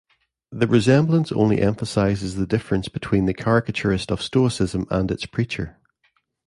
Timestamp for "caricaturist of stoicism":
3.35-4.87